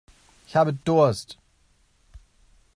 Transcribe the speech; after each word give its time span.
Ich 0.47 0.55
habe 0.55 0.73
Durst. 0.73 1.37